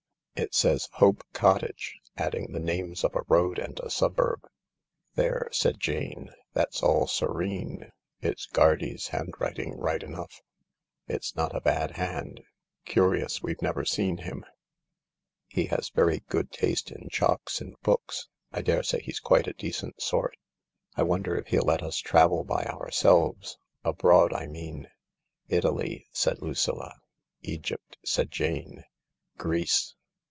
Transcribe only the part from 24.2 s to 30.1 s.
I mean?" "Italy," said Lucilla. "Egypt," said Jane, "Greece."